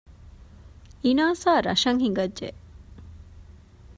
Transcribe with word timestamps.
އިނާސާ 1.03 1.45
ރަށަށް 1.67 2.01
ހިނގައްޖެ 2.03 2.49